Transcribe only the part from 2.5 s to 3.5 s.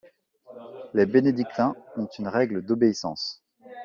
d'obéissance.